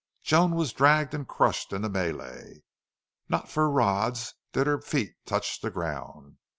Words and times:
Joan 0.23 0.55
was 0.55 0.73
dragged 0.73 1.13
and 1.13 1.27
crushed 1.27 1.71
in 1.71 1.83
the 1.83 1.87
melee. 1.87 2.63
Not 3.29 3.49
for 3.51 3.69
rods 3.69 4.33
did 4.51 4.65
her 4.65 4.81
feet 4.81 5.13
touch 5.27 5.61
the 5.61 5.69
ground. 5.69 6.37